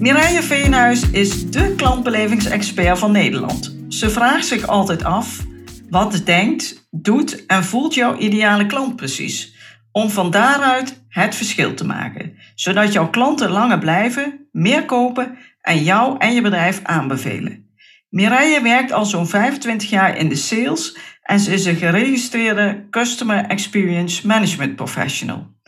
[0.00, 3.76] Mireille Veenhuis is de klantbelevingsexpert van Nederland.
[3.88, 5.44] Ze vraagt zich altijd af:
[5.90, 9.54] wat denkt, doet en voelt jouw ideale klant precies?
[9.92, 15.82] Om van daaruit het verschil te maken, zodat jouw klanten langer blijven, meer kopen en
[15.82, 17.70] jou en je bedrijf aanbevelen.
[18.08, 23.44] Mireille werkt al zo'n 25 jaar in de sales en ze is een geregistreerde Customer
[23.44, 25.58] Experience Management Professional.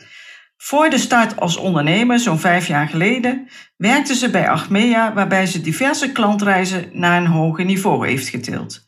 [0.65, 5.61] Voor de start als ondernemer, zo'n vijf jaar geleden, werkte ze bij Achmea, waarbij ze
[5.61, 8.85] diverse klantreizen naar een hoger niveau heeft getild.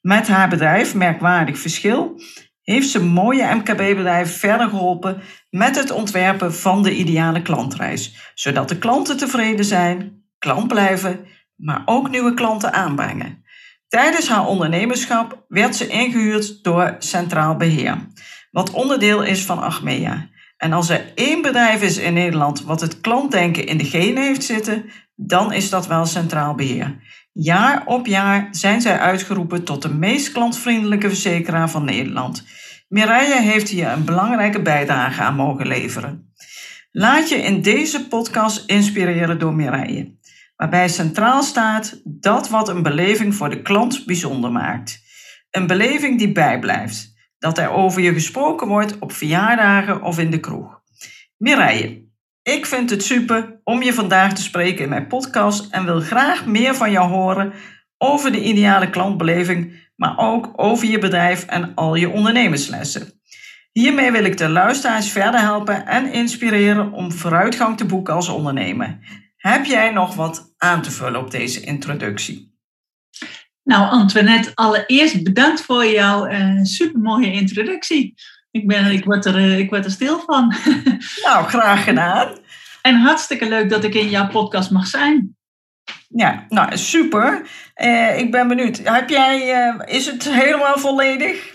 [0.00, 2.22] Met haar bedrijf Merkwaardig Verschil
[2.62, 8.78] heeft ze mooie MKB-bedrijven verder geholpen met het ontwerpen van de ideale klantreis, zodat de
[8.78, 13.44] klanten tevreden zijn, klant blijven, maar ook nieuwe klanten aanbrengen.
[13.88, 17.96] Tijdens haar ondernemerschap werd ze ingehuurd door Centraal Beheer,
[18.50, 20.30] wat onderdeel is van Achmea.
[20.62, 24.44] En als er één bedrijf is in Nederland wat het klantdenken in de genen heeft
[24.44, 26.96] zitten, dan is dat wel Centraal Beheer.
[27.32, 32.46] Jaar op jaar zijn zij uitgeroepen tot de meest klantvriendelijke verzekeraar van Nederland.
[32.88, 36.32] Mireille heeft hier een belangrijke bijdrage aan mogen leveren.
[36.90, 40.18] Laat je in deze podcast inspireren door Mireille,
[40.56, 45.00] waarbij centraal staat dat wat een beleving voor de klant bijzonder maakt.
[45.50, 47.11] Een beleving die bijblijft
[47.42, 50.80] dat er over je gesproken wordt op verjaardagen of in de kroeg.
[51.36, 52.04] Mireille,
[52.42, 56.46] ik vind het super om je vandaag te spreken in mijn podcast en wil graag
[56.46, 57.52] meer van jou horen
[57.98, 63.20] over de ideale klantbeleving, maar ook over je bedrijf en al je ondernemerslessen.
[63.72, 68.98] Hiermee wil ik de luisteraars verder helpen en inspireren om vooruitgang te boeken als ondernemer.
[69.36, 72.51] Heb jij nog wat aan te vullen op deze introductie?
[73.64, 78.14] Nou, Antoinette, allereerst bedankt voor jouw uh, supermooie introductie.
[78.50, 80.54] Ik, ben, ik, word er, uh, ik word er stil van.
[81.24, 82.38] Nou, graag gedaan.
[82.82, 85.36] En hartstikke leuk dat ik in jouw podcast mag zijn.
[86.08, 87.46] Ja, nou super.
[87.82, 88.80] Uh, ik ben benieuwd.
[88.84, 91.51] Heb jij, is het helemaal volledig?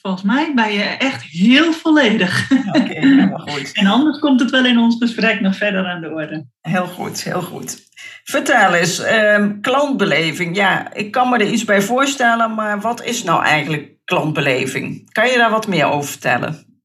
[0.00, 2.50] Volgens mij ben je echt heel volledig.
[2.50, 3.72] Oké, okay, helemaal goed.
[3.80, 6.46] en anders komt het wel in ons gesprek nog verder aan de orde.
[6.60, 7.86] Heel goed, heel goed.
[8.24, 10.56] Vertel eens, um, klantbeleving.
[10.56, 15.12] Ja, ik kan me er iets bij voorstellen, maar wat is nou eigenlijk klantbeleving?
[15.12, 16.80] Kan je daar wat meer over vertellen?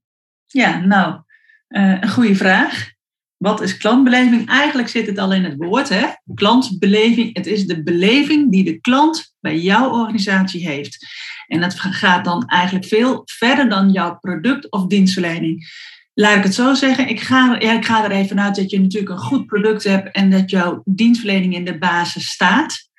[0.47, 1.21] Ja, nou,
[1.69, 2.91] uh, een goede vraag.
[3.37, 4.49] Wat is klantbeleving?
[4.49, 6.07] Eigenlijk zit het al in het woord, hè?
[6.35, 11.07] Klantbeleving, het is de beleving die de klant bij jouw organisatie heeft.
[11.53, 15.65] En dat gaat dan eigenlijk veel verder dan jouw product of dienstverlening
[16.13, 18.79] laat ik het zo zeggen, ik ga, ja, ik ga er even uit dat je
[18.79, 22.91] natuurlijk een goed product hebt en dat jouw dienstverlening in de basis staat.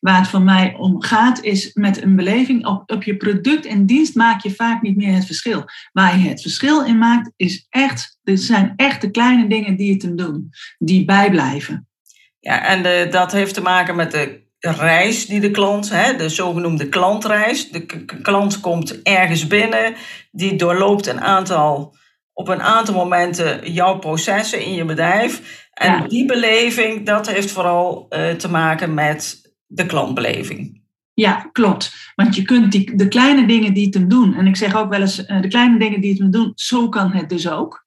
[0.00, 4.14] Waar het voor mij om gaat, is met een beleving op, je product en dienst
[4.14, 5.64] maak je vaak niet meer het verschil.
[5.92, 9.92] Waar je het verschil in maakt, is echt, er zijn echt de kleine dingen die
[9.92, 11.88] het hem doen, die bijblijven.
[12.40, 16.88] Ja, en dat heeft te maken met de reis die de klant, hè, de zogenoemde
[16.88, 17.70] klantreis.
[17.70, 19.94] De klant komt ergens binnen,
[20.30, 21.94] die doorloopt een aantal
[22.34, 25.62] op een aantal momenten jouw processen in je bedrijf.
[25.72, 30.82] En die beleving, dat heeft vooral uh, te maken met de klantbeleving.
[31.14, 32.12] Ja, klopt.
[32.14, 34.90] Want je kunt die, de kleine dingen die het hem doen, en ik zeg ook
[34.90, 37.86] wel eens, uh, de kleine dingen die het hem doen, zo kan het dus ook.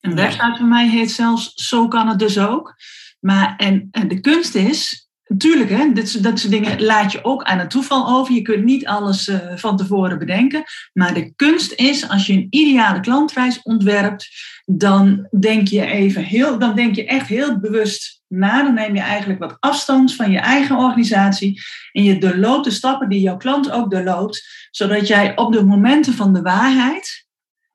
[0.00, 2.74] Een website van mij heet zelfs, zo kan het dus ook.
[3.20, 5.03] Maar en, en de kunst is,
[5.34, 8.34] Natuurlijk, hè, dat soort dingen laat je ook aan het toeval over.
[8.34, 10.64] Je kunt niet alles uh, van tevoren bedenken.
[10.92, 14.28] Maar de kunst is, als je een ideale klantreis ontwerpt,
[14.64, 18.62] dan denk je even heel, dan denk je echt heel bewust na.
[18.62, 21.62] Dan neem je eigenlijk wat afstand van je eigen organisatie.
[21.92, 26.12] En je doorloopt de stappen die jouw klant ook doorloopt, zodat jij op de momenten
[26.12, 27.26] van de waarheid,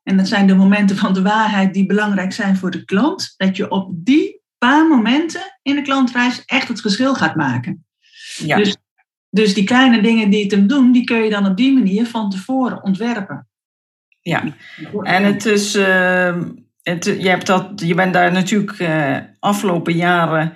[0.03, 3.57] en dat zijn de momenten van de waarheid die belangrijk zijn voor de klant, dat
[3.57, 7.85] je op die paar momenten in de klantreis echt het verschil gaat maken.
[8.35, 8.57] Ja.
[8.57, 8.77] Dus,
[9.29, 12.05] dus die kleine dingen die het hem doen, die kun je dan op die manier
[12.05, 13.47] van tevoren ontwerpen.
[14.21, 14.43] Ja,
[15.01, 16.37] en het is, uh,
[16.81, 20.53] het, je, hebt dat, je bent daar natuurlijk uh, afgelopen jaren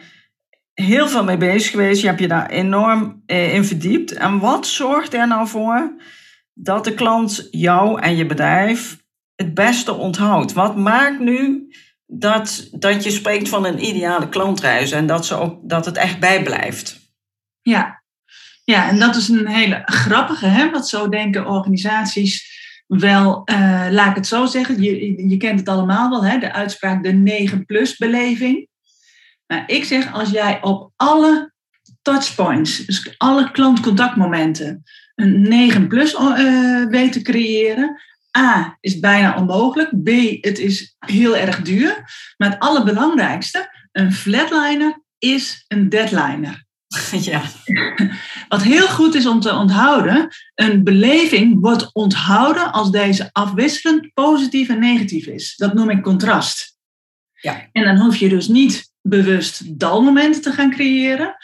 [0.73, 2.01] heel veel mee bezig geweest.
[2.01, 4.13] Je hebt je daar enorm uh, in verdiept.
[4.13, 5.93] En wat zorgt er nou voor
[6.53, 9.03] dat de klant jou en je bedrijf
[9.35, 10.53] het beste onthoudt?
[10.53, 11.67] Wat maakt nu
[12.19, 16.19] dat, dat je spreekt van een ideale klantreis en dat, ze ook, dat het echt
[16.19, 16.99] bijblijft.
[17.61, 18.03] Ja.
[18.63, 20.69] ja, en dat is een hele grappige, hè?
[20.69, 22.51] want zo denken organisaties
[22.87, 26.37] wel, uh, laat ik het zo zeggen, je, je kent het allemaal wel, hè?
[26.37, 28.67] de uitspraak de 9-plus beleving.
[29.47, 31.53] Maar ik zeg, als jij op alle
[32.01, 34.83] touchpoints, dus alle klantcontactmomenten,
[35.15, 38.01] een 9 plus uh, weet te creëren.
[38.37, 40.03] A, is bijna onmogelijk.
[40.03, 40.09] B,
[40.41, 42.03] het is heel erg duur.
[42.37, 46.65] Maar het allerbelangrijkste, een flatliner is een deadliner.
[47.21, 47.41] Ja.
[48.47, 54.69] Wat heel goed is om te onthouden, een beleving wordt onthouden als deze afwisselend positief
[54.69, 55.55] en negatief is.
[55.55, 56.77] Dat noem ik contrast.
[57.33, 57.69] Ja.
[57.71, 61.35] En dan hoef je dus niet bewust dalmomenten te gaan creëren,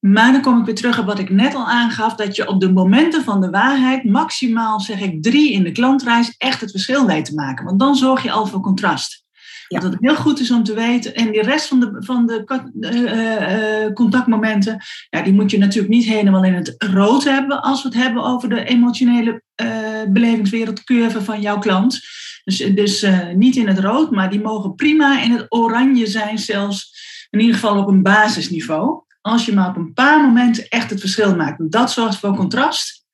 [0.00, 2.60] maar dan kom ik weer terug op wat ik net al aangaf, dat je op
[2.60, 7.06] de momenten van de waarheid maximaal, zeg ik, drie in de klantreis echt het verschil
[7.06, 7.64] weet te maken.
[7.64, 9.24] Want dan zorg je al voor contrast.
[9.68, 9.80] Ja.
[9.80, 11.14] Dat het heel goed is om te weten.
[11.14, 12.44] En de rest van de, van de
[12.80, 14.78] uh, uh, contactmomenten,
[15.10, 18.22] ja, die moet je natuurlijk niet helemaal in het rood hebben als we het hebben
[18.22, 19.68] over de emotionele uh,
[20.08, 22.00] belevingswereldcurve van jouw klant.
[22.44, 26.94] Dus, dus niet in het rood, maar die mogen prima in het oranje zijn, zelfs
[27.30, 31.00] in ieder geval op een basisniveau als je maar op een paar momenten echt het
[31.00, 31.70] verschil maakt.
[31.70, 33.04] Dat zorgt voor contrast.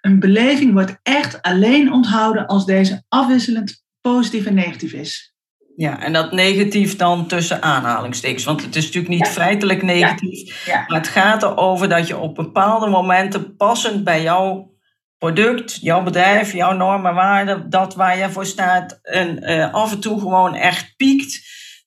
[0.00, 5.34] Een beleving wordt echt alleen onthouden als deze afwisselend positief en negatief is.
[5.76, 8.44] Ja, en dat negatief dan tussen aanhalingstekens.
[8.44, 10.66] Want het is natuurlijk niet feitelijk negatief.
[10.66, 10.84] Ja.
[10.86, 14.74] Maar het gaat erover dat je op bepaalde momenten passend bij jouw
[15.18, 20.00] product, jouw bedrijf, jouw normen, waarden, dat waar je voor staat, en, uh, af en
[20.00, 21.40] toe gewoon echt piekt.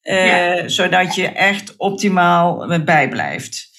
[0.10, 3.70] Uh, Zodat je echt optimaal bijblijft.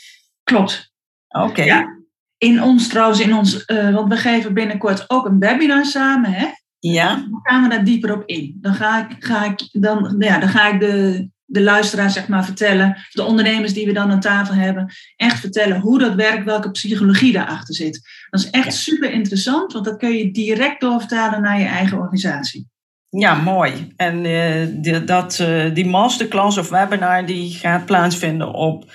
[0.42, 0.92] Klopt.
[1.28, 1.62] Oké.
[1.62, 1.98] Ja.
[2.38, 6.46] In ons trouwens, in ons, uh, want we geven binnenkort ook een webinar samen, hè?
[6.78, 7.14] Ja.
[7.14, 8.58] Dan gaan we daar dieper op in.
[8.60, 12.44] Dan ga ik, ga ik, dan, ja, dan ga ik de, de luisteraar zeg maar
[12.44, 16.70] vertellen, de ondernemers die we dan aan tafel hebben, echt vertellen hoe dat werkt, welke
[16.70, 18.00] psychologie daarachter zit.
[18.30, 22.69] Dat is echt super interessant, want dat kun je direct doorvertalen naar je eigen organisatie.
[23.10, 23.92] Ja, mooi.
[23.96, 28.92] En uh, die, dat, uh, die masterclass of webinar die gaat plaatsvinden op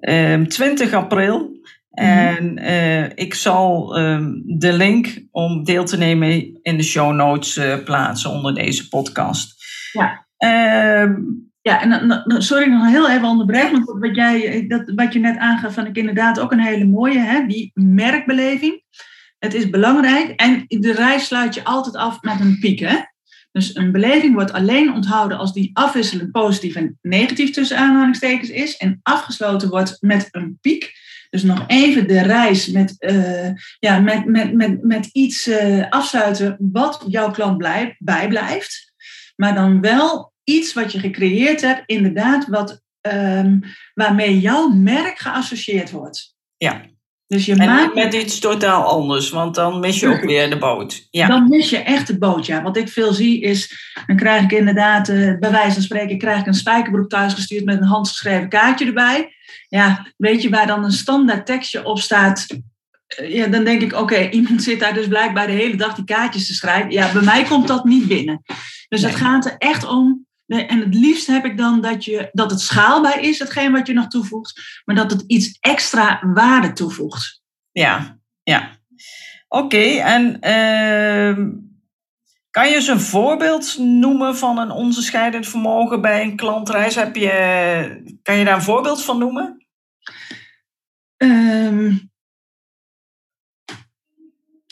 [0.00, 1.58] um, 20 april.
[1.90, 7.60] En uh, ik zal um, de link om deel te nemen in de show notes
[7.84, 9.54] plaatsen onder deze podcast.
[9.92, 10.26] Ja.
[11.02, 15.36] Um, ja, en sorry nog heel even onderbreken, want wat, jij, dat, wat je net
[15.36, 18.82] aangaf, van ik inderdaad ook een hele mooie, hè, die merkbeleving.
[19.38, 22.78] Het is belangrijk en de reis sluit je altijd af met een piek.
[22.78, 22.96] Hè?
[23.52, 28.76] Dus een beleving wordt alleen onthouden als die afwisselend positief en negatief tussen aanhalingstekens is
[28.76, 30.92] en afgesloten wordt met een piek.
[31.30, 36.56] Dus nog even de reis met, uh, ja, met, met, met, met iets uh, afsluiten
[36.58, 38.92] wat jouw klant blij, bijblijft.
[39.36, 43.60] Maar dan wel iets wat je gecreëerd hebt, inderdaad, wat, um,
[43.94, 46.34] waarmee jouw merk geassocieerd wordt.
[46.56, 46.82] Ja.
[47.30, 47.94] Dus je en maakt...
[47.94, 51.06] met iets totaal anders, want dan mis je ook weer de boot.
[51.10, 51.26] Ja.
[51.26, 52.62] Dan mis je echt de boot, ja.
[52.62, 56.40] Wat ik veel zie is, dan krijg ik inderdaad, uh, bij wijze van spreken, krijg
[56.40, 59.34] ik een spijkerbroek thuisgestuurd met een handgeschreven kaartje erbij.
[59.68, 62.46] Ja, weet je, waar dan een standaard tekstje op staat.
[63.20, 66.04] Uh, ja, dan denk ik, oké, iemand zit daar dus blijkbaar de hele dag die
[66.04, 66.90] kaartjes te schrijven.
[66.90, 68.42] Ja, bij mij komt dat niet binnen.
[68.88, 69.10] Dus nee.
[69.10, 72.60] het gaat er echt om en het liefst heb ik dan dat, je, dat het
[72.60, 77.42] schaalbaar is, hetgeen wat je nog toevoegt, maar dat het iets extra waarde toevoegt.
[77.70, 78.78] Ja, ja.
[79.48, 81.46] Oké, okay, en uh,
[82.50, 86.94] kan je eens een voorbeeld noemen van een onderscheidend vermogen bij een klantreis?
[86.94, 89.66] Heb je, kan je daar een voorbeeld van noemen?
[91.16, 92.09] Um,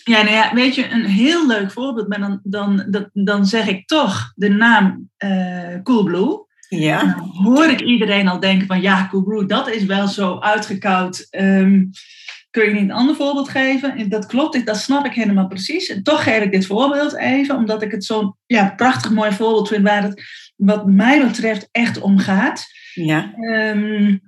[0.09, 3.67] ja, nou ja, weet je, een heel leuk voorbeeld, maar dan, dan, dan, dan zeg
[3.67, 6.47] ik toch de naam uh, Coolblue.
[6.69, 7.01] Ja.
[7.01, 11.27] En dan hoor ik iedereen al denken van ja, Coolblue, dat is wel zo uitgekoud.
[11.31, 11.91] Um,
[12.51, 14.09] kun je niet een ander voorbeeld geven?
[14.09, 15.89] Dat klopt, dat snap ik helemaal precies.
[15.89, 19.69] En toch geef ik dit voorbeeld even, omdat ik het zo'n ja, prachtig mooi voorbeeld
[19.69, 20.23] vind waar het
[20.57, 22.67] wat mij betreft echt om gaat.
[22.95, 23.33] Ja.
[23.37, 24.21] Um,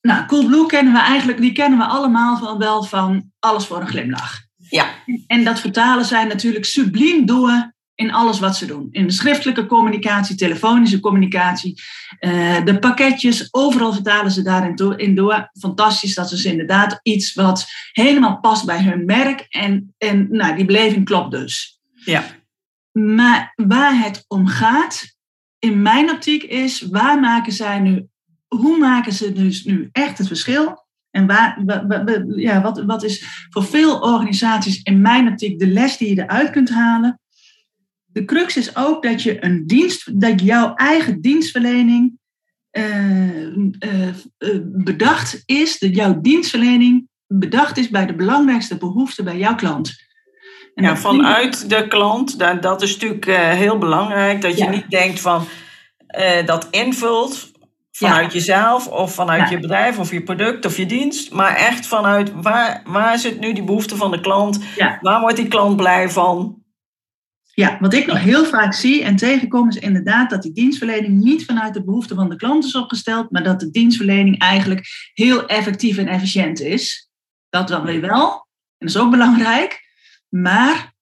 [0.00, 3.88] nou, Coolblue kennen we eigenlijk, die kennen we allemaal van, wel van alles voor een
[3.88, 4.46] glimlach.
[4.70, 4.94] Ja.
[5.26, 8.88] En dat vertalen zij natuurlijk subliem door in alles wat ze doen.
[8.90, 11.82] In de schriftelijke communicatie, telefonische communicatie,
[12.20, 15.50] uh, de pakketjes, overal vertalen ze daarin door, in door.
[15.60, 19.46] Fantastisch, dat is inderdaad iets wat helemaal past bij hun merk.
[19.48, 21.80] En, en nou, die beleving klopt dus.
[22.04, 22.24] Ja.
[22.92, 25.16] Maar waar het om gaat,
[25.58, 28.06] in mijn optiek, is waar maken zij nu,
[28.48, 30.86] hoe maken ze dus nu echt het verschil?
[31.18, 31.62] En waar,
[32.36, 36.50] ja, wat, wat is voor veel organisaties in mijn optiek de les die je eruit
[36.50, 37.20] kunt halen?
[38.18, 42.18] de crux is ook dat je een dienst, dat jouw eigen dienstverlening
[42.72, 44.08] uh, uh,
[44.64, 50.06] bedacht is, dat jouw dienstverlening bedacht is bij de belangrijkste behoeften bij jouw klant.
[50.74, 53.24] En ja, vanuit de klant, dat, dat is natuurlijk
[53.56, 55.46] heel belangrijk, dat je niet denkt van
[56.44, 57.50] dat invult
[57.98, 62.32] vanuit jezelf of vanuit je bedrijf of je product of je dienst, maar echt vanuit
[62.32, 64.60] waar, waar zit nu die behoefte van de klant?
[65.00, 66.62] Waar wordt die klant blij van?
[67.54, 71.44] Ja, wat ik nog heel vaak zie en tegenkom is inderdaad dat die dienstverlening niet
[71.44, 75.96] vanuit de behoeften van de klant is opgesteld, maar dat de dienstverlening eigenlijk heel effectief
[75.96, 77.10] en efficiënt is.
[77.48, 78.30] Dat dan weer wel,
[78.78, 79.80] en dat is ook belangrijk.
[80.28, 80.94] Maar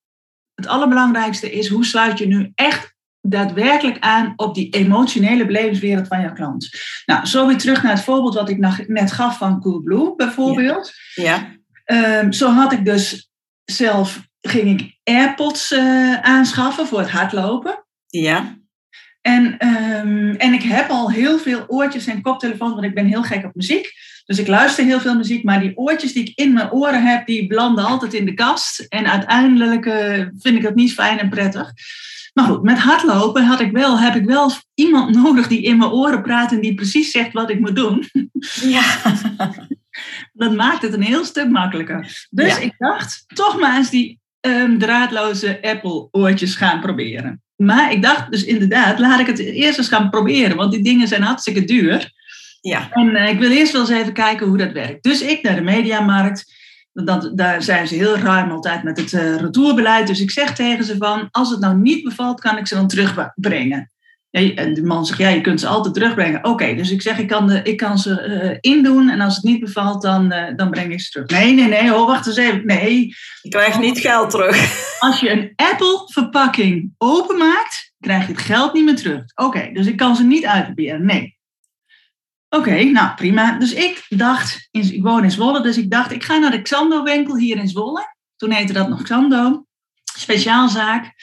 [0.54, 2.95] het allerbelangrijkste is hoe sluit je nu echt
[3.30, 6.70] daadwerkelijk aan op die emotionele belevingswereld van jouw klant.
[7.06, 10.92] Nou, zo weer terug naar het voorbeeld wat ik net gaf van Coolblue bijvoorbeeld.
[11.14, 11.54] Ja.
[11.84, 13.30] Ehm, zo had ik dus
[13.64, 17.84] zelf ging ik AirPods uh, aanschaffen voor het hardlopen.
[18.06, 18.58] Ja.
[19.20, 23.22] En, um, en ik heb al heel veel oortjes en koptelefoons, want ik ben heel
[23.22, 23.92] gek op muziek.
[24.24, 27.26] Dus ik luister heel veel muziek, maar die oortjes die ik in mijn oren heb,
[27.26, 28.80] die belanden altijd in de kast.
[28.88, 31.72] En uiteindelijk uh, vind ik dat niet fijn en prettig.
[32.36, 35.90] Maar goed, met hardlopen had ik wel, heb ik wel iemand nodig die in mijn
[35.90, 38.10] oren praat en die precies zegt wat ik moet doen.
[38.60, 38.82] Ja.
[40.32, 42.26] Dat maakt het een heel stuk makkelijker.
[42.30, 47.42] Dus ik dacht, toch maar eens die um, draadloze Apple-oortjes gaan proberen.
[47.56, 51.08] Maar ik dacht dus inderdaad, laat ik het eerst eens gaan proberen, want die dingen
[51.08, 52.12] zijn hartstikke duur.
[52.60, 52.90] Ja.
[52.90, 55.02] En uh, ik wil eerst wel eens even kijken hoe dat werkt.
[55.02, 56.54] Dus ik naar de mediamarkt.
[57.04, 60.06] Dat, daar zijn ze heel ruim altijd met het uh, retourbeleid.
[60.06, 62.88] Dus ik zeg tegen ze van, als het nou niet bevalt, kan ik ze dan
[62.88, 63.90] terugbrengen.
[64.30, 66.44] En de man zegt, ja, je kunt ze altijd terugbrengen.
[66.44, 69.44] Oké, dus ik zeg, ik kan, de, ik kan ze uh, indoen en als het
[69.44, 71.40] niet bevalt, dan, uh, dan breng ik ze terug.
[71.40, 72.66] Nee, nee, nee, oh, wacht eens even.
[72.66, 73.14] Nee.
[73.42, 74.84] Je krijgt niet geld terug.
[74.98, 79.22] Als je een Apple-verpakking openmaakt, krijg je het geld niet meer terug.
[79.34, 81.06] Oké, dus ik kan ze niet uitproberen.
[81.06, 81.35] Nee.
[82.48, 83.58] Oké, nou prima.
[83.58, 87.36] Dus ik dacht, ik woon in Zwolle, dus ik dacht, ik ga naar de Xando-winkel
[87.36, 88.14] hier in Zwolle.
[88.36, 89.66] Toen heette dat nog Xando.
[90.18, 91.14] Speciaalzaak.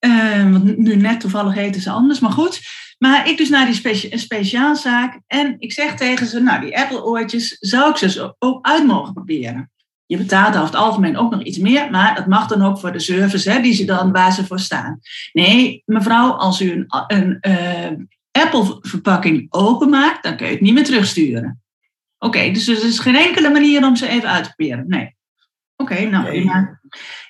[0.00, 2.60] Uh, want nu net toevallig heten ze anders, maar goed.
[2.98, 7.56] Maar ik dus naar die specia speciaalzaak en ik zeg tegen ze, nou die Apple-oortjes,
[7.58, 9.70] zou ik ze ook uit mogen proberen?
[10.06, 12.92] Je betaalt over het algemeen ook nog iets meer, maar dat mag dan ook voor
[12.92, 15.00] de service hè, die ze dan, waar ze voor staan.
[15.32, 18.04] Nee, mevrouw, als u een, een uh,
[18.40, 21.62] Apple-verpakking openmaakt, dan kun je het niet meer terugsturen.
[22.18, 24.88] Oké, dus er is geen enkele manier om ze even uit te proberen.
[24.88, 25.16] Nee.
[25.76, 26.80] Oké, nou prima.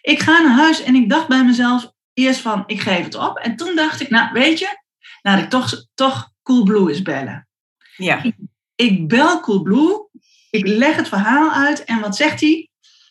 [0.01, 3.39] Ik ga naar huis en ik dacht bij mezelf, eerst van, ik geef het op.
[3.39, 4.79] En toen dacht ik, nou weet je,
[5.23, 7.49] laat ik toch, toch Coolblue eens bellen.
[7.97, 8.23] Ja.
[8.23, 8.37] Ik,
[8.75, 10.09] ik bel Coolblue,
[10.51, 12.70] ik leg het verhaal uit en wat zegt hij?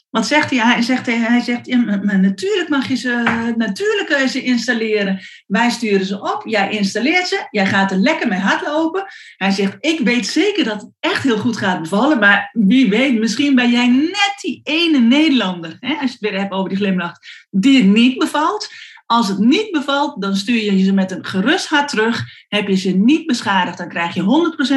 [0.09, 0.59] Wat zegt hij?
[0.59, 1.75] Hij zegt, hij zegt ja,
[2.15, 5.19] natuurlijk mag je ze, natuurlijk kun je ze installeren.
[5.47, 9.05] Wij sturen ze op, jij installeert ze, jij gaat er lekker mee hardlopen.
[9.37, 13.19] Hij zegt, ik weet zeker dat het echt heel goed gaat bevallen, maar wie weet,
[13.19, 16.77] misschien ben jij net die ene Nederlander, hè, als je het weer hebt over die
[16.77, 17.13] glimlach,
[17.49, 18.69] die het niet bevalt.
[19.11, 22.23] Als het niet bevalt, dan stuur je ze met een gerust hart terug.
[22.47, 24.21] Heb je ze niet beschadigd, dan krijg je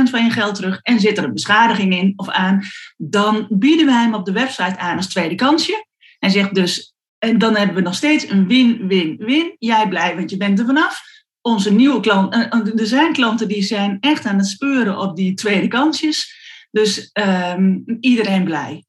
[0.07, 0.79] 100% van je geld terug.
[0.83, 2.63] En zit er een beschadiging in of aan,
[2.97, 5.87] dan bieden wij hem op de website aan als tweede kansje.
[6.19, 9.57] En zegt dus, en dan hebben we nog steeds een win-win-win.
[9.59, 11.01] Jij blij, want je bent er vanaf.
[11.41, 15.69] Onze nieuwe klanten, er zijn klanten die zijn echt aan het speuren op die tweede
[15.69, 16.35] kansjes.
[16.71, 18.85] Dus um, iedereen blij.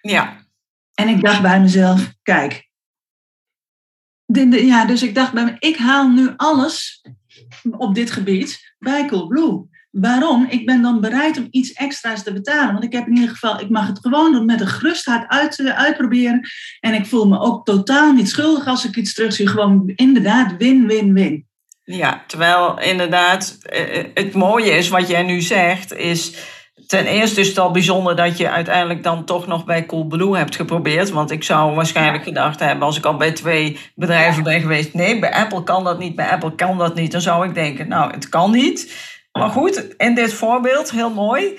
[0.00, 0.46] Ja.
[0.94, 2.68] En ik dacht bij mezelf, kijk,
[4.66, 7.02] ja, dus ik dacht bij me, ik haal nu alles
[7.70, 9.72] op dit gebied bij Coolblue.
[9.90, 10.46] Waarom?
[10.48, 12.72] Ik ben dan bereid om iets extra's te betalen.
[12.72, 15.58] Want ik heb in ieder geval, ik mag het gewoon met een gerust hart uit,
[15.58, 16.40] uh, uitproberen.
[16.80, 19.48] En ik voel me ook totaal niet schuldig als ik iets terugzie.
[19.48, 21.46] Gewoon inderdaad win-win-win.
[21.84, 26.32] Ja, terwijl inderdaad eh, het mooie is wat jij nu zegt, is
[26.86, 30.56] ten eerste is het al bijzonder dat je uiteindelijk dan toch nog bij Coolblue hebt
[30.56, 31.10] geprobeerd.
[31.10, 35.18] Want ik zou waarschijnlijk gedacht hebben, als ik al bij twee bedrijven ben geweest, nee,
[35.18, 37.12] bij Apple kan dat niet, bij Apple kan dat niet.
[37.12, 38.92] Dan zou ik denken, nou, het kan niet.
[39.32, 41.58] Maar goed, in dit voorbeeld, heel mooi.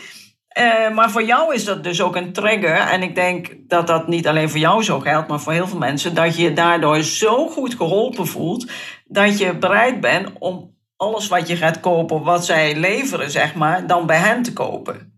[0.60, 2.76] Uh, maar voor jou is dat dus ook een trigger.
[2.76, 5.78] En ik denk dat dat niet alleen voor jou zo geldt, maar voor heel veel
[5.78, 6.16] mensen.
[6.16, 8.72] Dat je je daardoor zo goed geholpen voelt.
[9.06, 13.88] Dat je bereid bent om alles wat je gaat kopen, wat zij leveren, zeg maar,
[13.88, 15.15] dan bij hen te kopen.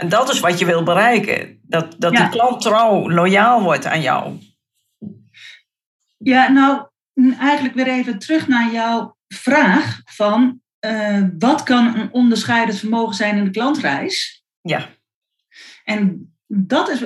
[0.00, 1.60] En dat is wat je wil bereiken.
[1.62, 2.20] Dat, dat ja.
[2.20, 4.38] die klant trouw, loyaal wordt aan jou.
[6.16, 6.86] Ja, nou,
[7.38, 13.36] eigenlijk weer even terug naar jouw vraag van uh, wat kan een onderscheidend vermogen zijn
[13.36, 14.44] in de klantreis?
[14.60, 14.88] Ja.
[15.84, 17.02] En dat is,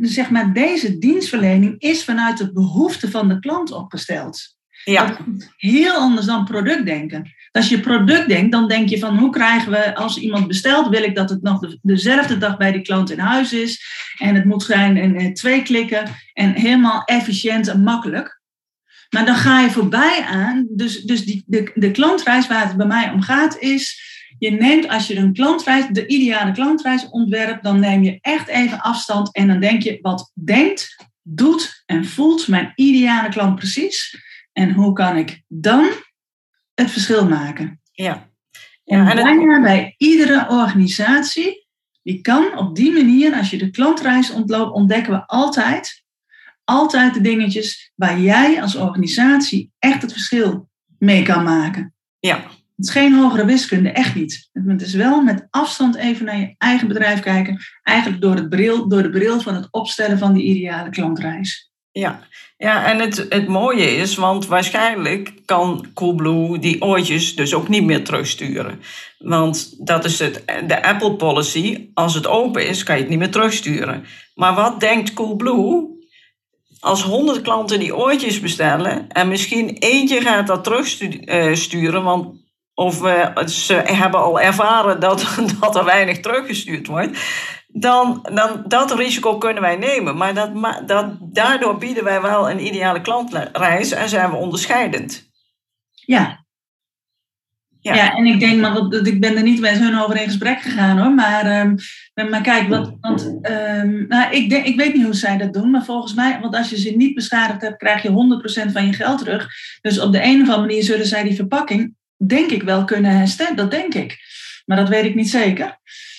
[0.00, 4.56] zeg maar, deze dienstverlening is vanuit de behoefte van de klant opgesteld.
[4.84, 5.06] Ja.
[5.06, 7.32] Dat is heel anders dan productdenken.
[7.58, 11.02] Als je product denkt, dan denk je van hoe krijgen we, als iemand bestelt, wil
[11.02, 13.82] ik dat het nog de, dezelfde dag bij die klant in huis is.
[14.18, 18.40] En het moet zijn in twee klikken en helemaal efficiënt en makkelijk.
[19.10, 22.86] Maar dan ga je voorbij aan, dus, dus die, de, de klantreis waar het bij
[22.86, 24.02] mij om gaat is,
[24.38, 28.80] je neemt als je een klantreis, de ideale klantreis ontwerpt, dan neem je echt even
[28.80, 34.26] afstand en dan denk je, wat denkt, doet en voelt mijn ideale klant precies?
[34.52, 35.88] En hoe kan ik dan
[36.82, 37.80] het verschil maken?
[37.92, 38.30] Ja.
[38.84, 41.66] ja en bijna bij iedere organisatie,
[42.02, 46.04] die kan op die manier, als je de klantreis ontloopt, ontdekken we altijd,
[46.64, 50.68] altijd de dingetjes waar jij als organisatie echt het verschil
[50.98, 51.94] mee kan maken.
[52.18, 52.36] Ja.
[52.36, 54.48] Het is geen hogere wiskunde, echt niet.
[54.52, 57.58] Het is wel met afstand even naar je eigen bedrijf kijken.
[57.82, 61.70] Eigenlijk door, het bril, door de bril van het opstellen van die ideale klantreis.
[61.98, 62.20] Ja,
[62.56, 67.84] ja en het, het mooie is, want waarschijnlijk kan Coolblue die oortjes dus ook niet
[67.84, 68.80] meer terugsturen.
[69.18, 71.88] Want dat is het, de Apple policy.
[71.94, 74.04] Als het open is, kan je het niet meer terugsturen.
[74.34, 75.96] Maar wat denkt Coolblue?
[76.80, 83.46] Als 100 klanten die oortjes bestellen en misschien eentje gaat dat terugsturen, want of uh,
[83.46, 85.26] ze hebben al ervaren dat,
[85.60, 87.18] dat er weinig teruggestuurd wordt,
[87.68, 90.16] dan, dan dat risico kunnen wij nemen.
[90.16, 90.50] Maar dat,
[90.86, 95.30] dat, daardoor bieden wij wel een ideale klantreis en zijn we onderscheidend.
[95.90, 96.46] Ja.
[97.80, 97.94] Ja.
[97.94, 100.60] ja en ik denk, maar dat, ik ben er niet met hun over in gesprek
[100.60, 101.14] gegaan hoor.
[101.14, 101.76] Maar, um,
[102.30, 105.70] maar kijk, wat, want, um, nou, ik, denk, ik weet niet hoe zij dat doen.
[105.70, 108.08] Maar volgens mij, want als je ze niet beschadigd hebt, krijg je
[108.68, 109.48] 100% van je geld terug.
[109.80, 111.96] Dus op de een of andere manier zullen zij die verpakking
[112.26, 113.56] denk ik wel kunnen herstellen.
[113.56, 114.18] Dat denk ik.
[114.64, 115.78] Maar dat weet ik niet zeker.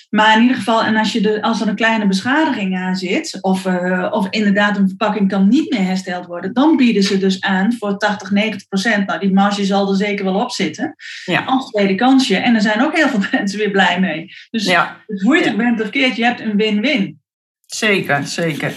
[0.10, 3.38] Maar in ieder geval, en als, je de, als er een kleine beschadiging aan zit,
[3.42, 7.42] of, uh, of inderdaad een verpakking kan niet meer hersteld worden, dan bieden ze dus
[7.42, 9.08] aan voor 80, 90 procent.
[9.08, 10.96] Nou, die marge zal er zeker wel op zitten.
[11.25, 11.44] Ja.
[11.44, 12.36] Als tweede kansje.
[12.36, 14.34] En er zijn ook heel veel mensen weer blij mee.
[14.50, 15.04] Dus ja.
[15.24, 15.58] hoe je het ja.
[15.58, 17.22] bent of keert, je hebt een win-win.
[17.65, 18.74] Zeker, zeker.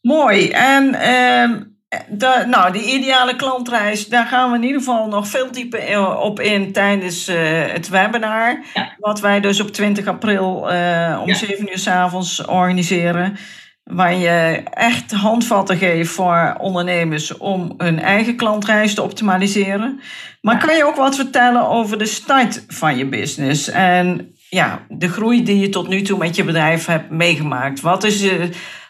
[0.00, 0.48] Mooi.
[0.48, 1.60] En uh,
[2.08, 6.40] de, nou, die ideale klantreis, daar gaan we in ieder geval nog veel dieper op
[6.40, 8.58] in tijdens uh, het webinar.
[8.98, 11.34] Wat wij dus op 20 april uh, om ja.
[11.34, 13.36] 7 uur s avonds organiseren.
[13.84, 20.00] Waar je echt handvatten geeft voor ondernemers om hun eigen klantreis te optimaliseren.
[20.40, 23.68] Maar kan je ook wat vertellen over de start van je business?
[23.68, 27.80] En ja, de groei die je tot nu toe met je bedrijf hebt meegemaakt.
[27.80, 28.28] Wat is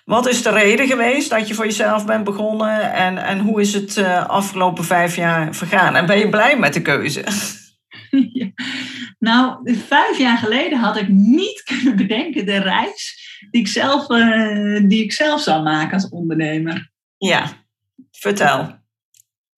[0.05, 3.75] wat is de reden geweest dat je voor jezelf bent begonnen en, en hoe is
[3.75, 5.97] het uh, afgelopen vijf jaar vergaan?
[5.97, 7.25] En ben je blij met de keuze?
[8.33, 8.51] Ja.
[9.19, 14.81] Nou, vijf jaar geleden had ik niet kunnen bedenken de reis die ik zelf, uh,
[14.89, 16.91] die ik zelf zou maken als ondernemer.
[17.17, 17.53] Ja,
[18.11, 18.79] vertel.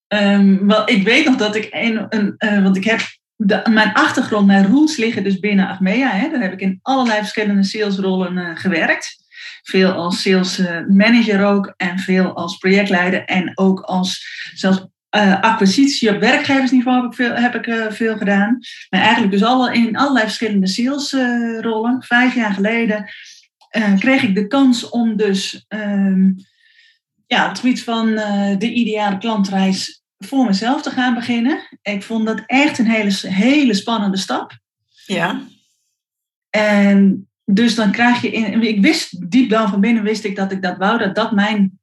[0.08, 3.00] Um, wel, ik weet nog dat ik een, een uh, want ik heb
[3.36, 6.10] de, mijn achtergrond, mijn roots liggen dus binnen Achmea.
[6.10, 6.30] Hè.
[6.30, 9.23] Daar heb ik in allerlei verschillende salesrollen gewerkt.
[9.64, 15.40] Veel als sales eh, manager ook en veel als projectleider en ook als zelfs uh,
[15.40, 18.58] acquisitie op werkgeversniveau heb ik veel, heb ik, uh, veel gedaan.
[18.90, 22.02] Maar eigenlijk dus alle, in allerlei verschillende salesrollen.
[22.02, 23.10] Vijf jaar geleden
[23.98, 26.36] kreeg ik de kans om dus um,
[27.26, 28.14] ja, het gebied van
[28.58, 31.58] de ideale klantreis voor mezelf te gaan beginnen.
[31.82, 34.58] Ik vond dat echt een hele, hele spannende stap.
[35.06, 35.40] Ja.
[36.50, 40.52] En dus dan krijg je, in, ik wist diep down van binnen, wist ik dat
[40.52, 41.80] ik dat wou, dat dat mijn,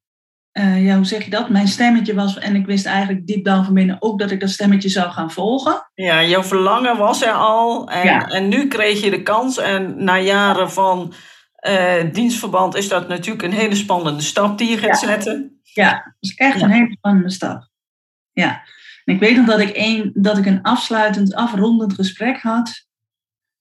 [0.53, 2.37] uh, ja, hoe zeg je dat, mijn stemmetje was.
[2.37, 5.31] En ik wist eigenlijk diep down van binnen ook dat ik dat stemmetje zou gaan
[5.31, 5.89] volgen.
[5.93, 8.27] Ja, jouw verlangen was er al en, ja.
[8.27, 9.57] en nu kreeg je de kans.
[9.57, 11.13] En na jaren van
[11.67, 15.07] uh, dienstverband is dat natuurlijk een hele spannende stap die je gaat ja.
[15.07, 15.59] zetten.
[15.63, 16.65] Ja, dat is echt ja.
[16.65, 17.69] een hele spannende stap.
[18.31, 18.63] Ja,
[19.05, 22.85] en ik weet nog dat ik, een, dat ik een afsluitend, afrondend gesprek had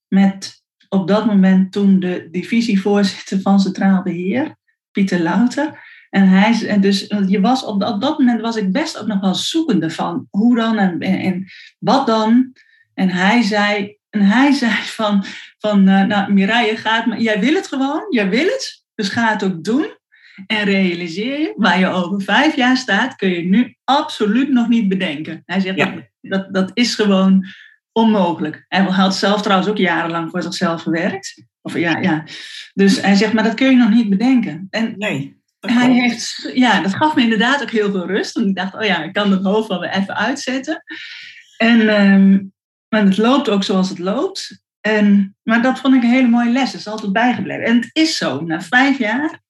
[0.08, 0.59] met
[0.92, 4.56] op dat moment toen de divisievoorzitter van Centraal Beheer,
[4.90, 5.88] Pieter Louter.
[6.10, 9.20] En hij, en dus je was op, op dat moment was ik best ook nog
[9.20, 11.46] wel zoekende van hoe dan en, en, en
[11.78, 12.52] wat dan.
[12.94, 15.24] En hij zei, en hij zei van,
[15.58, 19.32] van uh, nou Mireille, gaat, maar jij wil het gewoon, jij wil het, dus ga
[19.32, 19.98] het ook doen.
[20.46, 24.88] En realiseer je, waar je over vijf jaar staat, kun je nu absoluut nog niet
[24.88, 25.42] bedenken.
[25.44, 25.94] Hij zegt, ja.
[26.20, 27.46] dat, dat is gewoon
[27.92, 28.64] onmogelijk.
[28.68, 31.44] Hij had zelf trouwens ook jarenlang voor zichzelf gewerkt.
[31.62, 32.24] Of, ja, ja.
[32.74, 34.66] Dus hij zegt, maar dat kun je nog niet bedenken.
[34.70, 35.38] En nee.
[35.60, 38.32] Hij heeft, ja, dat gaf me inderdaad ook heel veel rust.
[38.34, 40.82] Want ik dacht, oh ja, ik kan het hoofd wel weer even uitzetten.
[41.56, 42.52] En um,
[42.88, 44.62] maar het loopt ook zoals het loopt.
[44.80, 46.70] En, maar dat vond ik een hele mooie les.
[46.70, 47.64] Dat is altijd bijgebleven.
[47.64, 48.40] En het is zo.
[48.40, 49.40] Na vijf jaar,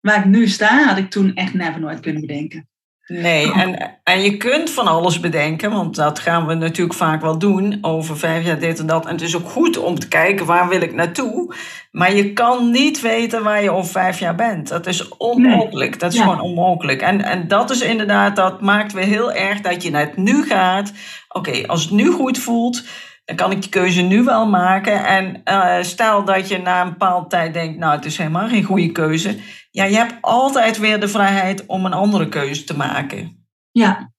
[0.00, 2.68] waar ik nu sta, had ik toen echt never nooit kunnen bedenken.
[3.12, 7.38] Nee, en, en je kunt van alles bedenken, want dat gaan we natuurlijk vaak wel
[7.38, 9.06] doen, over vijf jaar dit en dat.
[9.06, 11.54] En het is ook goed om te kijken waar wil ik naartoe.
[11.90, 14.68] Maar je kan niet weten waar je over vijf jaar bent.
[14.68, 16.00] Dat is onmogelijk.
[16.00, 17.02] Dat is gewoon onmogelijk.
[17.02, 20.44] En, en dat is inderdaad, dat maakt weer heel erg dat je naar het nu
[20.46, 20.92] gaat.
[21.28, 22.82] Oké, als het nu goed voelt,
[23.24, 25.04] dan kan ik die keuze nu wel maken.
[25.06, 28.64] En uh, stel dat je na een bepaalde tijd denkt, nou het is helemaal geen
[28.64, 29.36] goede keuze
[29.70, 33.46] ja, je hebt altijd weer de vrijheid om een andere keuze te maken.
[33.70, 34.12] Ja.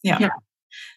[0.00, 0.16] Ja.
[0.18, 0.42] ja.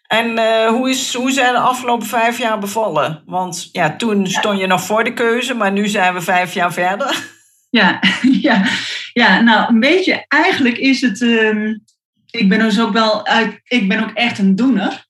[0.07, 3.23] En uh, hoe, is, hoe zijn de afgelopen vijf jaar bevallen?
[3.25, 6.73] Want ja, toen stond je nog voor de keuze, maar nu zijn we vijf jaar
[6.73, 7.19] verder.
[7.71, 7.99] Ja,
[8.47, 8.65] ja,
[9.13, 11.75] ja nou een beetje, eigenlijk is het, uh,
[12.29, 15.05] ik ben dus ook wel uit, ik ben ook echt een doener.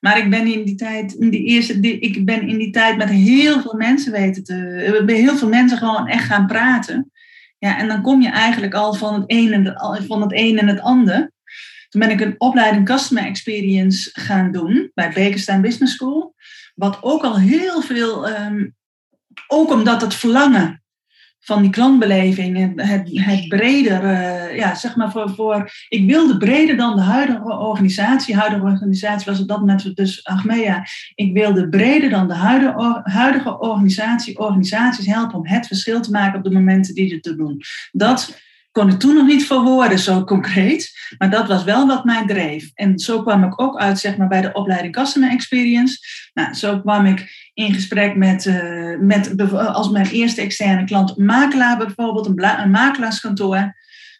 [0.00, 2.96] Maar ik ben in die tijd, in die eerste, die, ik ben in die tijd
[2.96, 7.10] met heel veel mensen weten te, heel veel mensen gewoon echt gaan praten.
[7.58, 10.58] Ja, en dan kom je eigenlijk al van het een en het, van het, een
[10.58, 11.32] en het ander.
[11.88, 16.34] Toen ben ik een opleiding Customer Experience gaan doen bij Bekenstein Business School.
[16.74, 18.76] Wat ook al heel veel, um,
[19.46, 20.82] ook omdat het verlangen
[21.46, 26.76] van die klantbeleving, het, het breder, uh, ja, zeg maar voor, voor, ik wilde breder
[26.76, 32.10] dan de huidige organisatie, huidige organisatie was het dat met dus Achmea, ik wilde breder
[32.10, 36.94] dan de huidige, huidige organisatie, organisaties helpen om het verschil te maken op de momenten
[36.94, 37.60] die ze te doen.
[37.92, 42.26] Dat kon ik toen nog niet verwoorden zo concreet, maar dat was wel wat mij
[42.26, 42.70] dreef.
[42.74, 45.98] En zo kwam ik ook uit zeg maar, bij de opleiding Customer Experience.
[46.34, 51.76] Nou, zo kwam ik in gesprek met, uh, met als mijn eerste externe klant, makelaar
[51.76, 53.74] bijvoorbeeld, een, makelaarskantoor.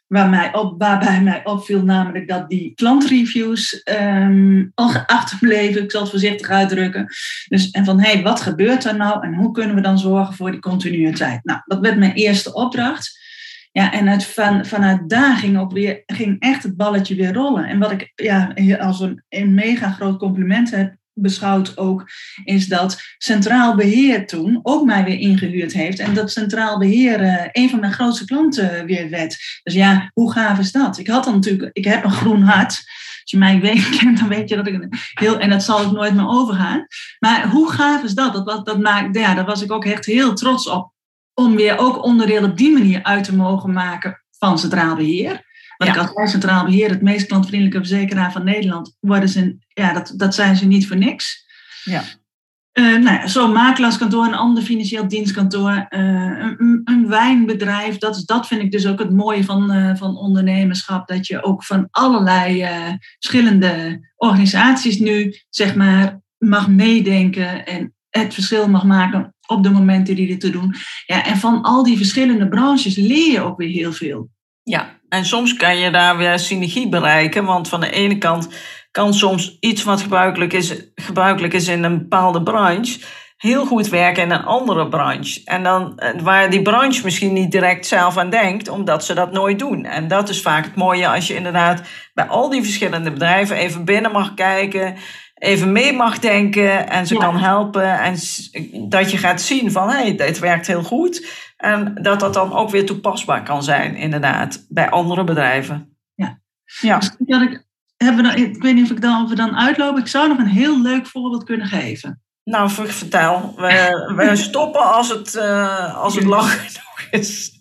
[0.07, 6.01] Waar mij op, waarbij mij opviel namelijk dat die klantreviews um, al achterbleven, ik zal
[6.01, 7.07] het voorzichtig uitdrukken.
[7.49, 10.35] Dus, en van, hé, hey, wat gebeurt er nou en hoe kunnen we dan zorgen
[10.35, 11.44] voor die continuïteit?
[11.44, 13.18] Nou, dat werd mijn eerste opdracht.
[13.72, 17.64] Ja, en het, van, vanuit daar ging, weer, ging echt het balletje weer rollen.
[17.64, 22.11] En wat ik ja, als een, een mega groot compliment heb beschouwd ook,
[22.44, 25.98] is dat Centraal Beheer toen ook mij weer ingehuurd heeft.
[25.98, 29.37] En dat Centraal Beheer uh, een van mijn grootste klanten weer werd.
[29.62, 30.98] Dus ja, hoe gaaf is dat?
[30.98, 32.85] Ik had dan natuurlijk, ik heb een groen hart.
[33.20, 35.90] Als je mij weet, kent, dan weet je dat ik heel, en dat zal ik
[35.90, 36.87] nooit meer overgaan.
[37.18, 38.33] Maar hoe gaaf is dat?
[38.33, 40.92] Dat, dat, dat maakt, ja, daar was ik ook echt heel trots op.
[41.35, 45.44] Om weer ook onderdeel op die manier uit te mogen maken van Centraal Beheer.
[45.76, 46.02] Want ja.
[46.02, 50.34] ik als Centraal Beheer, het meest klantvriendelijke verzekeraar van Nederland, worden ze, ja, dat, dat
[50.34, 51.44] zijn ze niet voor niks.
[51.84, 52.02] Ja.
[52.72, 57.98] Uh, nou ja, Zo'n makelaarskantoor, een ander financieel dienstkantoor, uh, een, een, wijnbedrijf.
[57.98, 61.08] Dat, dat vind ik dus ook het mooie van, uh, van ondernemerschap.
[61.08, 62.68] Dat je ook van allerlei
[63.18, 70.14] verschillende organisaties nu zeg maar, mag meedenken en het verschil mag maken op de momenten
[70.14, 70.74] die dit te doen.
[71.06, 74.28] Ja, en van al die verschillende branches leer je ook weer heel veel.
[74.62, 77.44] Ja, en soms kan je daar weer synergie bereiken.
[77.44, 78.48] Want van de ene kant
[78.90, 82.98] kan soms iets wat gebruikelijk is, gebruikelijk is in een bepaalde branche
[83.36, 85.40] heel goed werken in een andere branche.
[85.44, 89.32] En dan eh, waar die branche misschien niet direct zelf aan denkt, omdat ze dat
[89.32, 89.84] nooit doen.
[89.84, 91.82] En dat is vaak het mooie als je inderdaad
[92.14, 94.96] bij al die verschillende bedrijven even binnen mag kijken,
[95.38, 97.99] even mee mag denken en ze kan helpen.
[97.99, 98.16] En
[98.88, 101.27] dat je gaat zien van hé, hey, dit werkt heel goed.
[101.57, 105.96] En dat dat dan ook weer toepasbaar kan zijn, inderdaad, bij andere bedrijven.
[106.14, 106.40] Ja.
[106.81, 106.99] ja.
[107.18, 110.01] Dat ik, hebben we dan, ik weet niet of, ik dan, of we dan uitlopen.
[110.01, 112.22] Ik zou nog een heel leuk voorbeeld kunnen geven.
[112.44, 113.55] Nou, vertel.
[113.57, 117.55] We, we stoppen als het, uh, als het lang genoeg is.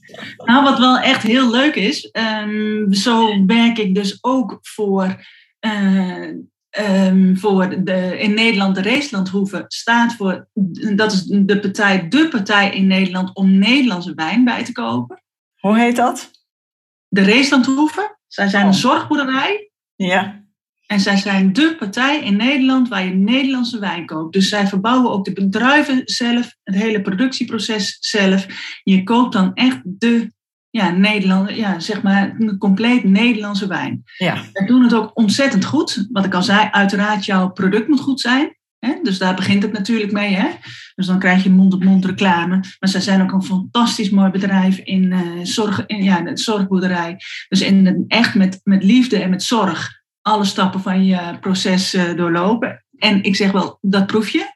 [0.46, 2.10] Nou, wat wel echt heel leuk is.
[2.44, 5.26] Um, zo werk ik dus ook voor
[5.60, 6.30] uh,
[6.80, 10.48] um, voor de, in Nederland de Reeslandhoeve staat voor,
[10.96, 15.24] dat is de partij, de partij in Nederland om Nederlandse wijn bij te kopen.
[15.56, 16.32] Hoe heet dat?
[17.08, 18.18] De Reeslandhoeve.
[18.28, 18.80] Zij zijn een oh.
[18.80, 19.72] zorgboerderij.
[19.96, 20.44] Ja.
[20.88, 24.34] En zij zijn de partij in Nederland waar je Nederlandse wijn koopt.
[24.34, 28.46] Dus zij verbouwen ook de bedrijven zelf, het hele productieproces zelf.
[28.84, 30.34] Je koopt dan echt de
[30.76, 34.04] ja, Nederland, ja, zeg maar een compleet Nederlandse wijn.
[34.18, 34.44] Ja.
[34.54, 36.08] We doen het ook ontzettend goed.
[36.12, 38.58] Wat ik al zei, uiteraard jouw product moet goed zijn.
[38.80, 38.94] Hè?
[39.04, 40.36] Dus daar begint het natuurlijk mee.
[40.36, 40.48] Hè?
[40.96, 42.56] Dus dan krijg je mond-op-mond reclame.
[42.80, 47.18] Maar zij zijn ook een fantastisch mooi bedrijf in, uh, zorg, in ja, de zorgboerderij.
[47.48, 52.16] Dus in, echt met, met liefde en met zorg alle stappen van je proces uh,
[52.16, 52.86] doorlopen.
[52.98, 54.55] En ik zeg wel, dat proef je.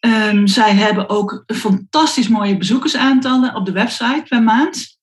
[0.00, 4.98] Um, zij hebben ook fantastisch mooie bezoekersaantallen op de website per maand.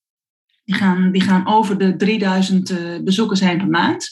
[0.63, 4.09] Die gaan, die gaan over de 3000 uh, eh, bezoekers heen per maand.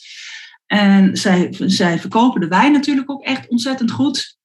[0.66, 4.38] En zij, zij verkopen de wijn natuurlijk ook echt ontzettend goed.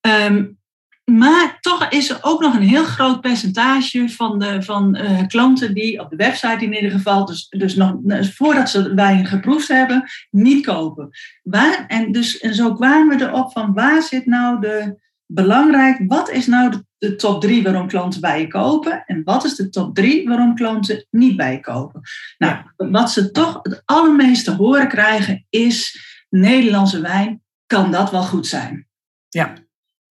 [0.00, 0.60] Um,
[1.04, 5.74] maar toch is er ook nog een heel groot percentage van, de, van uh, klanten
[5.74, 10.04] die op de website in ieder geval, dus, dus nog voordat ze wijn geproefd hebben,
[10.30, 11.08] niet kopen.
[11.42, 15.00] Waar, en, dus, en zo kwamen we erop van waar zit nou de
[15.34, 19.44] belangrijk, wat is nou de, de top drie waarom klanten bij je kopen en wat
[19.44, 22.00] is de top drie waarom klanten niet bij je kopen?
[22.38, 28.46] Nou, wat ze toch het allermeeste horen krijgen is Nederlandse wijn, kan dat wel goed
[28.46, 28.86] zijn?
[29.28, 29.52] Ja.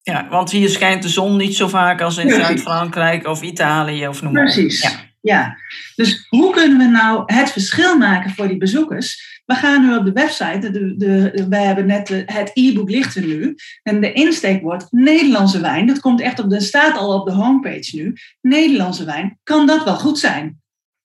[0.04, 4.22] Ja, want hier schijnt de zon niet zo vaak als in Zuid-Frankrijk of Italië of
[4.22, 4.82] noem maar Precies.
[4.82, 4.92] Ja.
[5.22, 5.58] ja.
[5.96, 9.41] Dus hoe kunnen we nou het verschil maken voor die bezoekers?
[9.52, 13.26] We gaan nu op de website, de, de, wij hebben net het e-book ligt er
[13.26, 13.56] nu.
[13.84, 15.88] En de insteek wordt Nederlandse wijn.
[15.88, 18.14] Dat komt echt op de, staat al op de homepage nu.
[18.42, 20.62] Nederlandse wijn, kan dat wel goed zijn?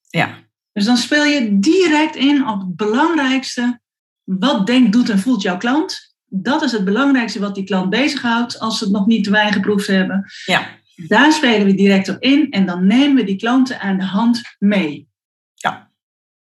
[0.08, 0.38] Ja.
[0.72, 3.80] Dus dan speel je direct in op het belangrijkste.
[4.24, 6.14] Wat denkt, doet en voelt jouw klant?
[6.28, 9.52] dat is het belangrijkste wat die klant bezighoudt als ze het nog niet te wijn
[9.52, 10.24] geproefd hebben.
[10.44, 10.68] Ja.
[11.06, 14.40] Daar spelen we direct op in en dan nemen we die klanten aan de hand
[14.58, 15.08] mee.
[15.54, 15.90] Ja.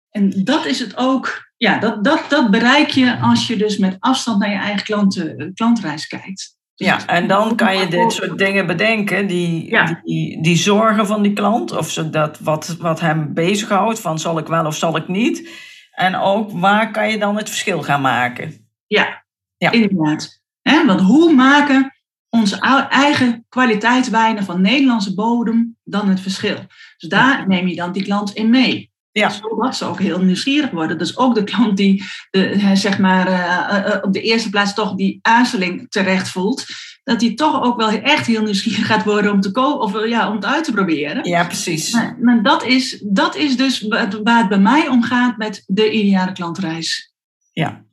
[0.10, 3.98] En dat is het ook, ja, dat, dat, dat bereik je als je dus met
[4.00, 6.58] afstand naar je eigen klanten, klantreis kijkt.
[6.76, 11.22] Dus ja, en dan kan je dit soort dingen bedenken, die, die, die zorgen van
[11.22, 15.08] die klant, of zodat wat, wat hem bezighoudt, van zal ik wel of zal ik
[15.08, 15.50] niet.
[15.92, 18.68] En ook waar kan je dan het verschil gaan maken.
[18.88, 19.26] Ja,
[19.58, 19.72] ja.
[19.72, 20.42] Inderdaad.
[20.86, 21.94] Want hoe maken
[22.30, 26.58] onze eigen kwaliteitswijnen van Nederlandse bodem dan het verschil?
[26.98, 28.93] Dus daar neem je dan die klant in mee.
[29.14, 29.30] Ja.
[29.30, 30.98] Zodat ze ook heel nieuwsgierig worden.
[30.98, 35.20] Dus ook de klant die de, zeg maar, uh, op de eerste plaats toch die
[35.22, 36.66] aarzeling terecht voelt.
[37.04, 40.30] Dat die toch ook wel echt heel nieuwsgierig gaat worden om, te kopen of, ja,
[40.30, 41.24] om het uit te proberen.
[41.30, 41.92] Ja, precies.
[41.92, 45.92] Maar, maar dat, is, dat is dus waar het bij mij om gaat met de
[45.92, 47.14] ideale klantreis.
[47.52, 47.84] Ja,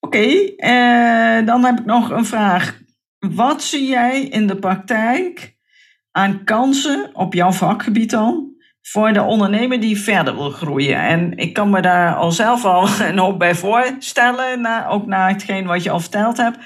[0.00, 2.80] Oké, okay, dan heb ik nog een vraag.
[3.18, 5.56] Wat zie jij in de praktijk
[6.10, 8.55] aan kansen op jouw vakgebied dan
[8.88, 11.02] voor de ondernemer die verder wil groeien?
[11.02, 15.28] En ik kan me daar al zelf al een hoop bij voorstellen, na, ook na
[15.28, 16.58] hetgeen wat je al verteld hebt.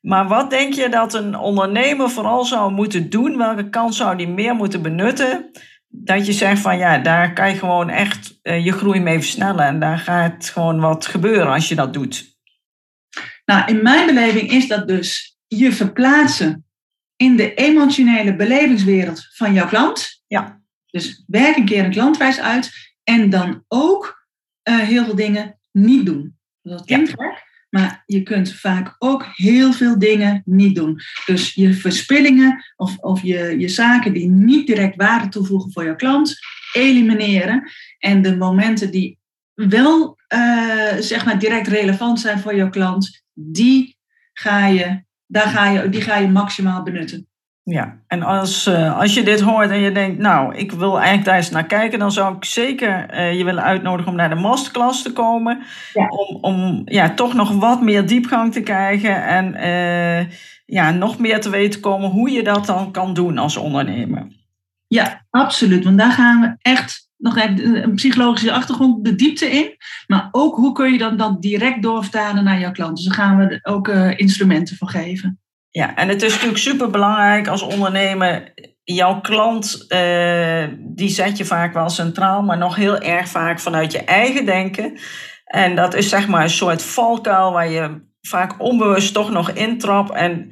[0.00, 3.36] Maar wat denk je dat een ondernemer vooral zou moeten doen?
[3.36, 5.50] Welke kans zou die meer moeten benutten?
[5.88, 9.64] Dat je zegt van ja, daar kan je gewoon echt uh, je groei mee versnellen.
[9.64, 12.36] En daar gaat gewoon wat gebeuren als je dat doet.
[13.44, 16.66] Nou, in mijn beleving is dat dus je verplaatsen
[17.16, 20.22] in de emotionele belevingswereld van jouw klant.
[20.26, 20.57] Ja.
[20.90, 22.70] Dus werk een keer een klantreis uit
[23.04, 24.26] en dan ook
[24.68, 26.36] uh, heel veel dingen niet doen.
[26.62, 27.14] Dat klinkt ja.
[27.16, 31.00] gek, maar je kunt vaak ook heel veel dingen niet doen.
[31.26, 35.96] Dus je verspillingen of, of je, je zaken die niet direct waarde toevoegen voor jouw
[35.96, 36.38] klant,
[36.72, 37.70] elimineren.
[37.98, 39.18] En de momenten die
[39.54, 43.96] wel uh, zeg maar direct relevant zijn voor jouw klant, die
[44.32, 47.27] ga je, daar ga je, die ga je maximaal benutten.
[47.70, 51.24] Ja, en als, uh, als je dit hoort en je denkt, nou, ik wil eigenlijk
[51.24, 54.34] daar eens naar kijken, dan zou ik zeker uh, je willen uitnodigen om naar de
[54.34, 55.62] masterclass te komen.
[55.92, 56.08] Ja.
[56.08, 60.32] Om, om ja, toch nog wat meer diepgang te krijgen en uh,
[60.66, 64.26] ja, nog meer te weten komen hoe je dat dan kan doen als ondernemer.
[64.86, 65.84] Ja, absoluut.
[65.84, 69.76] Want daar gaan we echt nog even een psychologische achtergrond, de diepte in.
[70.06, 73.04] Maar ook hoe kun je dat dan direct doorvertalen naar jouw klanten.
[73.04, 75.40] Dus daar gaan we ook instrumenten voor geven.
[75.78, 78.52] Ja, en het is natuurlijk super belangrijk als ondernemer.
[78.84, 83.92] Jouw klant, uh, die zet je vaak wel centraal, maar nog heel erg vaak vanuit
[83.92, 84.98] je eigen denken.
[85.44, 90.12] En dat is zeg maar een soort valkuil waar je vaak onbewust toch nog intrapt.
[90.12, 90.48] En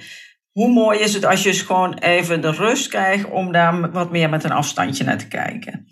[0.52, 4.10] hoe mooi is het als je eens gewoon even de rust krijgt om daar wat
[4.10, 5.86] meer met een afstandje naar te kijken.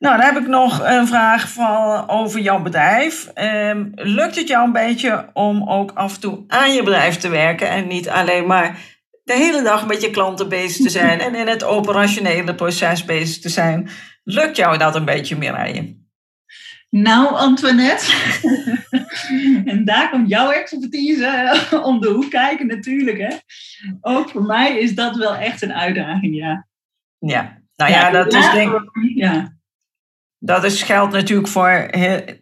[0.00, 3.30] Nou, dan heb ik nog een vraag van, over jouw bedrijf.
[3.34, 7.28] Um, lukt het jou een beetje om ook af en toe aan je bedrijf te
[7.28, 8.78] werken en niet alleen maar
[9.24, 13.42] de hele dag met je klanten bezig te zijn en in het operationele proces bezig
[13.42, 13.88] te zijn?
[14.24, 15.98] Lukt jou dat een beetje, Mireille?
[16.90, 18.12] Nou, Antoinette,
[19.72, 23.18] en daar komt jouw expertise eh, om de hoek kijken natuurlijk.
[23.18, 23.36] Hè?
[24.00, 26.66] Ook voor mij is dat wel echt een uitdaging, ja.
[27.18, 28.90] Ja, nou ja, ja dat is denk ik...
[29.14, 29.58] Ja
[30.40, 31.90] dat is, geldt natuurlijk voor,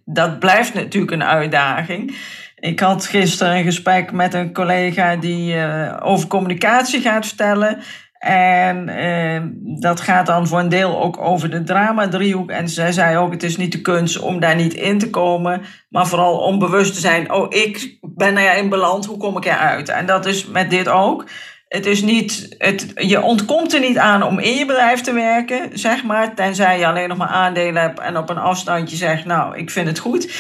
[0.05, 2.17] dat blijft natuurlijk een uitdaging.
[2.59, 7.79] Ik had gisteren een gesprek met een collega die uh, over communicatie gaat vertellen.
[8.19, 9.41] En uh,
[9.81, 12.51] dat gaat dan voor een deel ook over de drama-driehoek.
[12.51, 15.63] En zij zei ook, het is niet de kunst om daar niet in te komen.
[15.89, 19.89] Maar vooral om bewust te zijn, oh, ik ben erin beland, hoe kom ik eruit?
[19.89, 21.25] En dat is met dit ook.
[21.69, 25.71] Het is niet, het, je ontkomt er niet aan om in je bedrijf te werken,
[25.73, 26.35] zeg maar.
[26.35, 29.87] Tenzij je alleen nog maar aandelen hebt en op een afstandje zegt, nou, ik vind
[29.87, 30.31] het goed.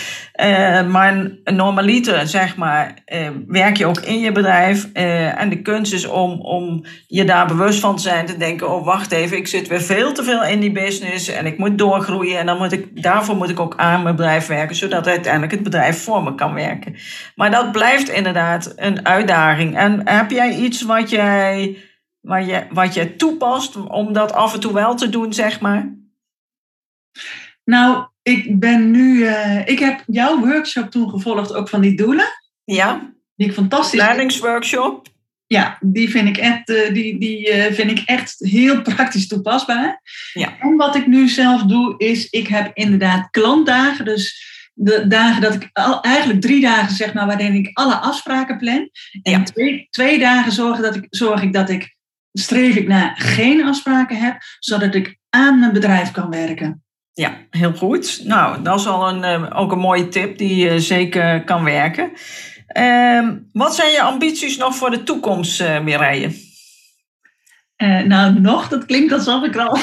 [0.43, 4.88] Uh, maar normaliter, zeg maar, uh, werk je ook in je bedrijf.
[4.95, 8.27] Uh, en de kunst is om, om je daar bewust van te zijn.
[8.27, 11.29] Te denken, oh, wacht even, ik zit weer veel te veel in die business.
[11.29, 12.38] En ik moet doorgroeien.
[12.38, 14.77] En dan moet ik, daarvoor moet ik ook aan mijn bedrijf werken.
[14.77, 16.97] Zodat uiteindelijk het bedrijf voor me kan werken.
[17.35, 19.77] Maar dat blijft inderdaad een uitdaging.
[19.77, 21.78] En heb jij iets wat jij,
[22.20, 25.96] wat je, wat je toepast om dat af en toe wel te doen, zeg maar?
[27.64, 29.18] Nou, ik ben nu.
[29.18, 32.26] Uh, ik heb jouw workshop toen gevolgd, ook van die doelen.
[32.64, 33.12] Ja.
[33.35, 34.00] Die ik fantastisch.
[34.00, 35.07] Leidingsworkshop.
[35.46, 40.00] Ja, die vind ik echt, uh, die, die, uh, vind ik echt heel praktisch toepasbaar.
[40.33, 40.59] Ja.
[40.61, 44.04] En wat ik nu zelf doe, is ik heb inderdaad klantdagen.
[44.04, 44.46] Dus
[44.81, 48.91] de dagen dat ik al, eigenlijk drie dagen zeg maar waarin ik alle afspraken plan.
[49.23, 49.43] En Ja.
[49.43, 51.97] twee, twee dagen zorg, dat ik, zorg ik dat ik
[52.33, 56.83] streef ik naar geen afspraken heb, zodat ik aan mijn bedrijf kan werken.
[57.12, 58.21] Ja, heel goed.
[58.25, 62.12] Nou, dat is al een, eh, ook een mooie tip die eh, zeker kan werken.
[62.67, 66.47] Ehm, wat zijn je ambities nog voor de toekomst, eh Mireille?
[68.07, 69.79] Nou, nog, dat klinkt alsof ik al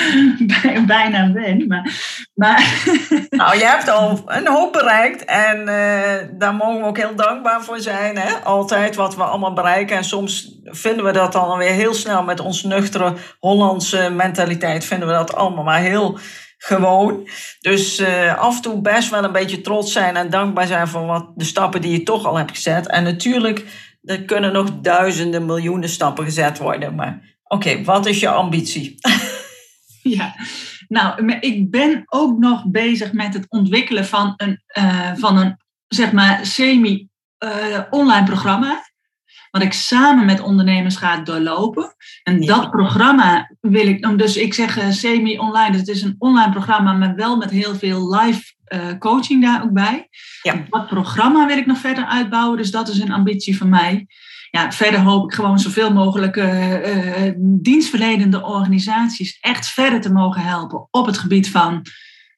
[0.86, 1.66] bijna ben.
[1.66, 1.92] Maar,
[2.34, 2.60] maar
[3.42, 7.62] Nou, je hebt al een hoop bereikt en eh, daar mogen we ook heel dankbaar
[7.64, 8.18] voor zijn.
[8.18, 8.34] Hè?
[8.34, 9.96] Altijd wat we allemaal bereiken.
[9.96, 14.84] En soms vinden we dat dan alweer heel snel met ons nuchtere Hollandse mentaliteit.
[14.84, 16.18] Vinden we dat allemaal maar heel
[16.58, 17.28] gewoon.
[17.60, 21.06] Dus eh, af en toe best wel een beetje trots zijn en dankbaar zijn voor
[21.06, 22.88] wat, de stappen die je toch al hebt gezet.
[22.88, 23.64] En natuurlijk,
[24.02, 26.94] er kunnen nog duizenden, miljoenen stappen gezet worden.
[26.94, 28.98] Maar oké, wat is je ambitie?
[30.16, 30.34] Ja,
[30.88, 35.56] nou, ik ben ook nog bezig met het ontwikkelen van een, eh, van een
[35.88, 38.90] zeg maar, semi-online programma.
[39.50, 41.94] Wat ik samen met ondernemers ga doorlopen.
[42.22, 42.46] En Ja.
[42.46, 46.92] dat programma wil ik, dus ik zeg eh, semi-online, dus het is een online programma,
[46.92, 50.08] maar wel met heel veel live eh, coaching daar ook bij.
[50.42, 50.64] Ja.
[50.70, 54.06] Dat programma wil ik nog verder uitbouwen, dus dat is een ambitie van mij.
[54.54, 60.42] Ja, verder hoop ik gewoon zoveel mogelijk eh, eh, dienstverlenende organisaties echt verder te mogen
[60.42, 61.86] helpen op het gebied van,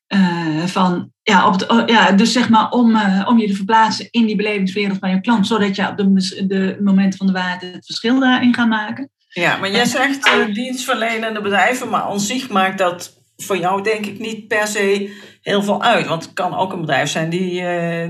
[0.06, 4.08] eh, van ja, op het, oh, ja, dus zeg maar om, om je te verplaatsen
[4.10, 7.60] in die belevingswereld van je klant, zodat je op de, de momenten van de waarheid
[7.60, 9.10] het verschil daarin gaat maken.
[9.28, 14.18] Ja, maar jij zegt dienstverlenende bedrijven, maar aan zich maakt dat voor jou denk ik
[14.18, 16.06] niet per se heel veel uit.
[16.06, 17.62] Want het kan ook een bedrijf zijn die,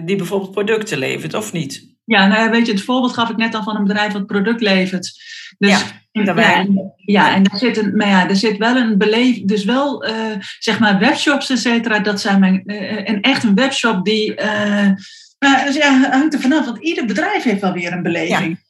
[0.05, 1.94] die bijvoorbeeld producten levert, of niet?
[2.05, 4.27] Ja, nou ja, weet je, het voorbeeld gaf ik net al van een bedrijf wat
[4.27, 5.13] product levert.
[5.59, 6.69] Dus, Ja, daarbij.
[6.71, 10.05] Ja, ja, en daar zit, een, maar ja, er zit wel een beleving, dus wel
[10.05, 10.15] eh,
[10.59, 11.99] zeg maar webshops, et cetera.
[11.99, 14.91] Dat zijn mijn, eh, en echt een webshop die, eh,
[15.39, 18.63] maar, dus ja, hangt er vanaf, want ieder bedrijf heeft wel weer een beleving.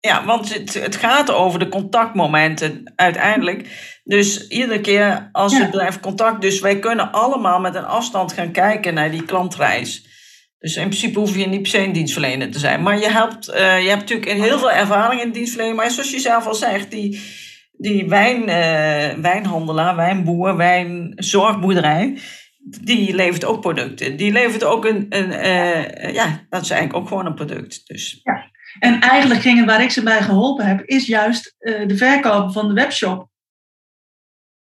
[0.00, 3.68] Ja, want het, het gaat over de contactmomenten uiteindelijk.
[4.04, 5.58] Dus iedere keer als Ja.
[5.58, 6.40] het bedrijf contact...
[6.40, 10.06] Dus wij kunnen allemaal met een afstand gaan kijken naar die klantreis.
[10.62, 12.82] Dus in principe hoef je niet per se een dienstverlener te zijn.
[12.82, 15.80] Maar je hebt, eh, je hebt natuurlijk heel veel ervaring in dienstverlening.
[15.80, 17.20] Maar zoals je zelf al zegt, die,
[17.72, 22.18] die wijn, eh, wijnhandelaar, wijnboer, wijnzorgboerderij...
[22.82, 24.16] Die levert ook producten.
[24.16, 25.06] Die levert ook een...
[25.08, 27.86] een eh, ja, dat is eigenlijk ook gewoon een product.
[27.86, 28.20] Dus
[28.78, 32.68] En eigenlijk ging het waar ik ze bij geholpen heb, is juist de verkoop van
[32.68, 33.28] de webshop.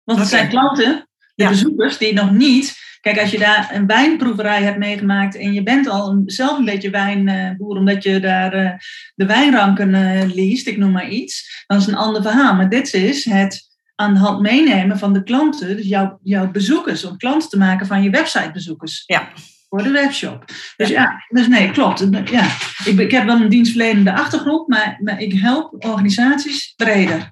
[0.05, 1.49] Want het zijn klanten, de Ja.
[1.49, 2.77] bezoekers, die nog niet.
[3.03, 6.65] Kijk, als je daar een wijnproeverij hebt meegemaakt en je bent al een- zelf een
[6.65, 8.71] beetje wijnboer, omdat je daar eh,
[9.15, 12.55] de wijnranken eh leest, ik noem maar iets, dan is een ander verhaal.
[12.55, 17.05] Maar dit is het aan de hand meenemen van de klanten, dus jouw, jouw bezoekers,
[17.05, 19.03] om klanten te maken van je websitebezoekers.
[19.07, 19.29] Ja.
[19.69, 20.45] Voor de webshop.
[20.77, 22.07] Dus ja, dus nee, klopt.
[22.31, 22.45] Ja.
[22.85, 27.31] Ik, ik heb wel een dienstverlenende achtergrond, maar, maar ik help organisaties breder.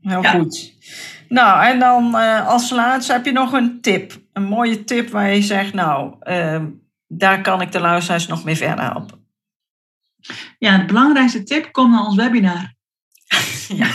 [0.00, 0.30] Heel Ja.
[0.30, 0.72] goed.
[1.28, 4.12] Nou, en dan eh, als laatste heb je nog een tip.
[4.32, 6.66] Een mooie tip waar je zegt, nou, ehm,
[7.06, 9.26] daar kan ik de luisteraars nog mee verder helpen.
[10.58, 12.76] Ja, de belangrijkste tip, kom naar ons webinar.
[13.68, 13.86] Ja,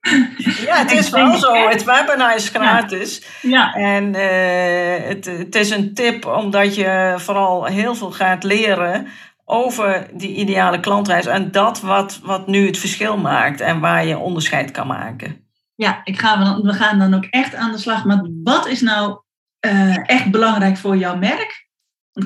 [0.80, 1.68] het Ik is wel zo.
[1.68, 3.22] Het webinar is gratis.
[3.42, 9.06] Ja, En eh, het, het is een tip omdat je vooral heel veel gaat leren
[9.44, 11.26] over die ideale klantreis.
[11.26, 15.41] En dat wat, wat nu het verschil maakt en waar je onderscheid kan maken.
[15.74, 19.20] Ja ik ga, we gaan dan ook echt aan de slag met wat is nou
[19.58, 21.70] eh, echt belangrijk voor jouw merk?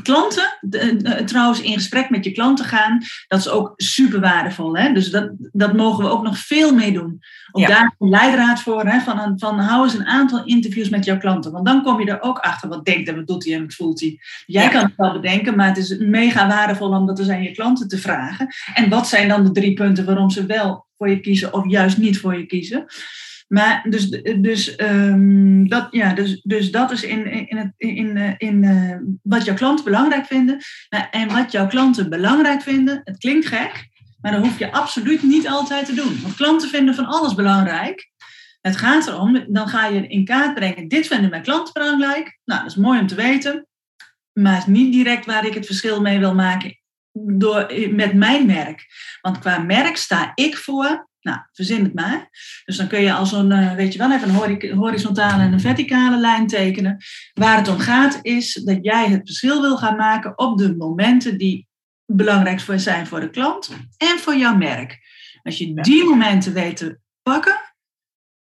[0.03, 0.59] Klanten,
[1.25, 4.77] trouwens in gesprek met je klanten gaan, dat is ook super waardevol.
[4.77, 4.93] Hè?
[4.93, 7.21] Dus dat, dat mogen we ook nog veel mee doen.
[7.51, 7.69] Ook ja.
[7.69, 9.01] daar een leidraad voor, hè?
[9.01, 11.53] Van, een, van hou eens een aantal interviews met jouw klanten.
[11.53, 13.75] Want dan kom je er ook achter wat denkt en wat doet hij en wat
[13.75, 14.19] voelt hij.
[14.47, 17.53] Jij kan het wel bedenken, maar het is mega waardevol om dat eens aan je
[17.53, 18.49] klanten te vragen.
[18.75, 21.99] En wat zijn dan de drie punten waarom ze wel voor je kiezen of juist
[21.99, 22.87] niet voor je kiezen?
[23.47, 28.35] Maar dus, dus, um, dat, ja, dus, dus dat is in, in, het, in, in,
[28.39, 30.61] in uh, wat jouw klanten belangrijk vinden.
[31.11, 33.89] En wat jouw klanten belangrijk vinden, het klinkt gek,
[34.21, 36.23] maar dat hoef je absoluut niet altijd te doen.
[36.23, 38.11] Want klanten vinden van alles belangrijk.
[38.61, 42.39] Het gaat erom, dan ga je in kaart brengen, dit vinden mijn klanten belangrijk.
[42.45, 43.67] Nou, dat is mooi om te weten,
[44.33, 46.79] maar het is niet direct waar ik het verschil mee wil maken
[47.13, 48.87] door, met mijn merk.
[49.21, 52.29] Want qua merk sta ik voor nou, verzin het maar.
[52.65, 55.61] Dus dan kun je als een, eh, weet je wel, even een horizontale en een
[55.61, 56.97] verticale lijn tekenen.
[57.35, 61.39] Waar het om gaat is dat jij het verschil wil gaan maken op de momenten
[61.39, 61.69] die
[62.05, 64.99] belangrijk zijn voor de klant en voor jouw merk.
[65.43, 67.75] Als je die momenten weet te pakken,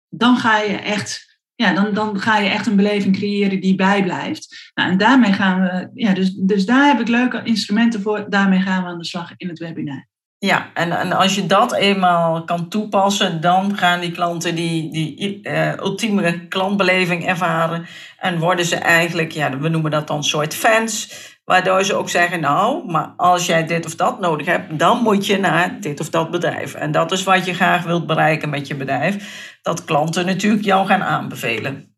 [0.08, 4.70] dan ga je echt, ja, dan, dan ga je echt een beleving creëren die bijblijft.
[4.74, 8.30] Nou, en daarmee gaan we, ja, dus, dus daar heb ik leuke instrumenten voor.
[8.30, 10.08] Daarmee gaan we aan de slag in het webinar.
[10.38, 15.40] Ja, en, en als je dat eenmaal kan toepassen, dan gaan die klanten die, die
[15.42, 17.86] uh, ultieme klantbeleving ervaren.
[18.18, 21.14] En worden ze eigenlijk, ja, we noemen dat dan soort fans.
[21.44, 25.26] Waardoor ze ook zeggen, nou, maar als jij dit of dat nodig hebt, dan moet
[25.26, 26.74] je naar dit of dat bedrijf.
[26.74, 29.58] En dat is wat je graag wilt bereiken met je bedrijf.
[29.62, 31.96] Dat klanten natuurlijk jou gaan aanbevelen.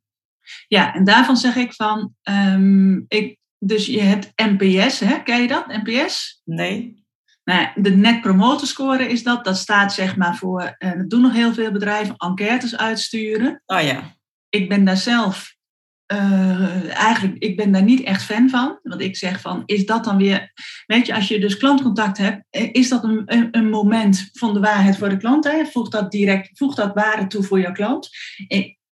[0.69, 5.23] Ja, en daarvan zeg ik van, um, ik, dus je hebt NPS, hè?
[5.23, 6.41] ken je dat, NPS?
[6.45, 7.07] Nee.
[7.49, 9.45] Nou, de net promoter score is dat.
[9.45, 13.63] Dat staat zeg maar voor, uh, dat doen nog heel veel bedrijven, enquêtes uitsturen.
[13.67, 14.17] Oh ja.
[14.49, 15.55] Ik ben daar zelf,
[16.13, 18.79] uh, eigenlijk, ik ben daar niet echt fan van.
[18.83, 20.53] Want ik zeg van, is dat dan weer,
[20.87, 24.55] weet je, als je dus klantcontact hebt, eh, is dat een, een, een moment van
[24.55, 25.45] de waarheid voor de klant?
[25.45, 25.65] Hè?
[25.65, 28.09] Voegt dat direct, voegt dat waarde toe voor jouw klant?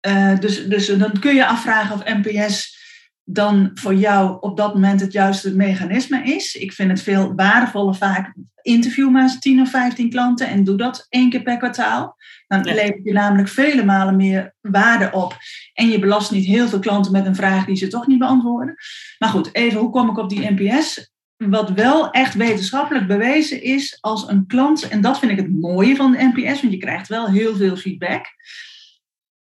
[0.07, 2.79] Uh, dus, dus dan kun je afvragen of NPS
[3.23, 6.55] dan voor jou op dat moment het juiste mechanisme is.
[6.55, 11.05] Ik vind het veel waardevoller vaak interview maar 10 of 15 klanten en doe dat
[11.09, 12.17] één keer per kwartaal.
[12.47, 12.73] Dan ja.
[12.73, 15.37] levert je namelijk vele malen meer waarde op.
[15.73, 18.75] En je belast niet heel veel klanten met een vraag die ze toch niet beantwoorden.
[19.17, 21.11] Maar goed, even hoe kom ik op die NPS?
[21.37, 25.95] Wat wel echt wetenschappelijk bewezen is als een klant, en dat vind ik het mooie
[25.95, 28.25] van de NPS, want je krijgt wel heel veel feedback.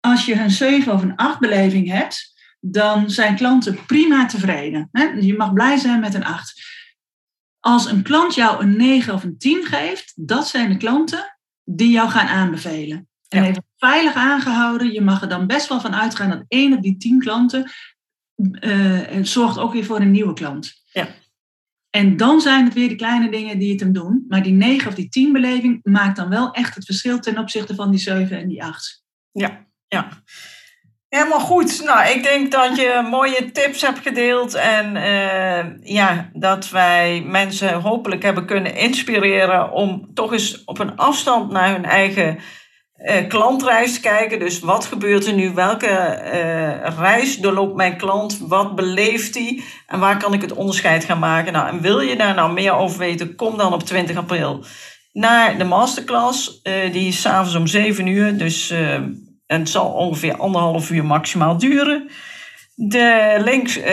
[0.00, 4.90] Als je een 7 of een 8 beleving hebt, dan zijn klanten prima tevreden.
[5.20, 6.78] Je mag blij zijn met een 8.
[7.60, 11.90] Als een klant jou een 9 of een 10 geeft, dat zijn de klanten die
[11.90, 13.08] jou gaan aanbevelen.
[13.28, 16.82] En even veilig aangehouden, je mag er dan best wel van uitgaan dat één op
[16.82, 17.70] die 10 klanten
[18.60, 20.82] uh, zorgt ook weer voor een nieuwe klant.
[20.92, 21.08] Ja.
[21.90, 24.24] En dan zijn het weer de kleine dingen die het hem doen.
[24.28, 27.74] Maar die 9 of die 10 beleving maakt dan wel echt het verschil ten opzichte
[27.74, 29.04] van die 7 en die 8.
[29.32, 30.22] Ja, ja.
[31.10, 31.84] Helemaal goed.
[31.84, 34.54] Nou, ik denk dat je mooie tips hebt gedeeld.
[34.54, 40.96] En uh, ja, dat wij mensen hopelijk hebben kunnen inspireren om toch eens op een
[40.96, 42.38] afstand naar hun eigen
[42.96, 44.38] uh, klantreis te kijken.
[44.38, 45.54] Dus wat gebeurt er nu?
[45.54, 48.38] Welke uh, reis doorloopt mijn klant?
[48.38, 49.62] Wat beleeft hij?
[49.86, 51.52] En waar kan ik het onderscheid gaan maken?
[51.52, 53.34] Nou, en wil je daar nou meer over weten?
[53.36, 54.64] Kom dan op 20 april
[55.12, 56.62] naar de masterclass.
[56.92, 58.38] die is s'avonds om 7 uur.
[58.38, 58.72] Dus
[59.50, 62.08] en het zal ongeveer anderhalf uur maximaal duren.
[62.74, 63.84] De links uh,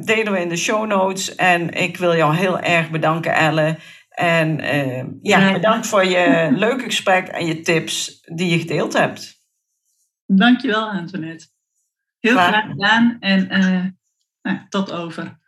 [0.00, 1.34] delen we in de show notes.
[1.34, 3.78] En ik wil jou heel erg bedanken, Elle.
[4.08, 9.40] En uh, ja, bedankt voor je leuke gesprek en je tips die je gedeeld hebt.
[10.26, 11.46] Dankjewel, Antoinette.
[12.18, 13.16] Heel graag, graag gedaan.
[13.20, 13.84] En uh,
[14.42, 15.38] nou, tot over.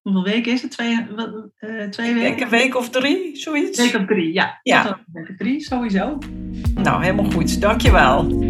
[0.00, 0.70] Hoeveel weken is het?
[0.70, 1.06] Twee,
[1.60, 2.42] uh, twee weken?
[2.42, 3.78] een week of drie, zoiets?
[3.78, 4.60] Week of drie, ja.
[4.62, 4.82] ja.
[4.84, 6.18] Tot week of drie, sowieso.
[6.74, 7.60] Nou, helemaal goed.
[7.60, 8.49] Dankjewel.